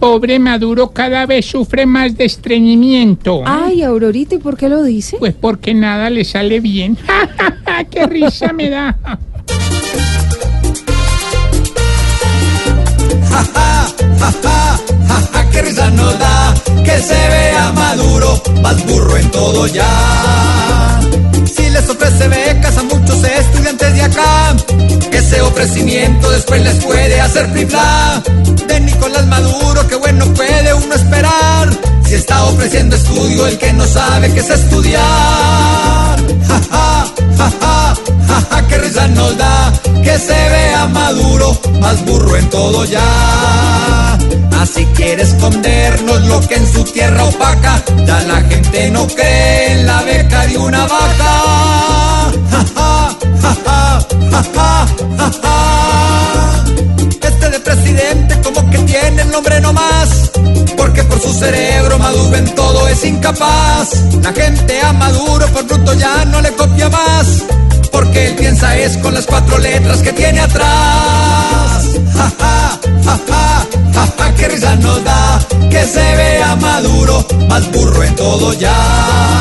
pobre 0.00 0.38
Maduro 0.38 0.90
cada 0.90 1.26
vez 1.26 1.46
sufre 1.46 1.84
más 1.86 2.16
de 2.16 2.24
estreñimiento. 2.24 3.42
Ay, 3.44 3.82
Aurorita, 3.82 4.34
¿y 4.34 4.38
por 4.38 4.56
qué 4.56 4.68
lo 4.68 4.82
dice? 4.82 5.18
Pues 5.18 5.34
porque 5.34 5.74
nada 5.74 6.08
le 6.10 6.24
sale 6.24 6.58
bien. 6.58 6.96
¡Qué 7.90 8.06
risa 8.06 8.52
me 8.52 8.70
da! 8.70 8.98
¡Qué 15.52 15.62
risa 15.62 15.90
nos 15.90 16.18
da! 16.18 16.54
Que 16.84 16.98
se 16.98 17.14
vea 17.14 17.72
Maduro, 17.74 18.42
más 18.62 18.86
burro 18.86 19.16
en 19.16 19.30
todo 19.30 19.66
ya. 19.66 21.00
Si 21.44 21.68
les 21.68 21.88
ofrece 21.88 22.28
becas 22.28 22.78
a 22.78 22.82
muchos 22.84 23.22
estudiantes 23.22 23.94
de 23.94 24.02
acá, 24.02 24.56
ese 25.30 25.40
ofrecimiento 25.42 26.30
después 26.30 26.62
les 26.62 26.82
puede 26.82 27.20
hacer 27.20 27.52
tripla. 27.52 28.22
Ofreciendo 32.50 32.96
estudio 32.96 33.46
el 33.46 33.58
que 33.58 33.72
no 33.72 33.86
sabe 33.86 34.32
qué 34.32 34.40
es 34.40 34.50
estudiar. 34.50 35.00
Ja, 36.48 36.60
ja, 36.70 37.06
ja, 37.38 37.50
ja, 37.60 37.94
ja, 38.28 38.46
ja, 38.50 38.66
qué 38.68 38.78
risa 38.78 39.06
nos 39.08 39.36
da 39.36 39.72
que 40.02 40.18
se 40.18 40.32
vea 40.54 40.86
Maduro, 40.86 41.58
más 41.80 42.04
burro 42.04 42.36
en 42.36 42.48
todo 42.50 42.84
ya. 42.84 44.18
Así 44.60 44.84
quiere 44.94 45.22
escondernos 45.22 46.20
lo 46.26 46.40
que 46.46 46.56
en 46.56 46.72
su 46.72 46.84
tierra 46.84 47.24
opaca, 47.24 47.82
ya 48.06 48.20
la 48.22 48.40
gente 48.42 48.90
no 48.90 49.06
cree 49.06 49.72
en 49.72 49.86
la 49.86 50.02
beca 50.02 50.46
de 50.46 50.58
una 50.58 50.86
vaca. 50.86 51.32
Ja, 52.50 52.64
ja, 52.76 53.16
ja, 53.42 53.54
ja, 53.64 54.00
ja, 54.30 54.44
ja, 54.54 54.86
ja, 55.18 55.30
ja. 55.42 56.64
Este 57.22 57.50
de 57.50 57.60
presidente 57.60 58.40
como 58.42 58.70
que 58.70 58.78
tiene 58.78 59.22
el 59.22 59.30
nombre 59.30 59.60
por 59.60 59.69
su 61.20 61.32
cerebro 61.32 61.98
Maduro 61.98 62.36
en 62.36 62.54
todo 62.54 62.88
es 62.88 63.04
incapaz. 63.04 63.90
La 64.22 64.32
gente 64.32 64.80
a 64.80 64.92
Maduro 64.92 65.46
por 65.48 65.64
bruto 65.66 65.94
ya 65.94 66.24
no 66.24 66.40
le 66.40 66.50
copia 66.52 66.88
más, 66.88 67.44
porque 67.92 68.28
él 68.28 68.34
piensa 68.36 68.76
es 68.76 68.96
con 68.98 69.14
las 69.14 69.26
cuatro 69.26 69.58
letras 69.58 69.98
que 70.02 70.12
tiene 70.12 70.40
atrás. 70.40 71.84
Ja, 72.14 72.32
ja, 72.38 72.80
ja, 73.04 73.18
ja, 73.28 73.66
ja, 73.94 74.08
ja, 74.18 74.34
qué 74.34 74.48
risa 74.48 74.76
nos 74.76 75.04
da 75.04 75.40
que 75.70 75.84
se 75.84 76.16
vea 76.16 76.56
Maduro, 76.56 77.26
más 77.48 77.70
burro 77.70 78.02
en 78.02 78.14
todo 78.16 78.52
ya. 78.54 79.39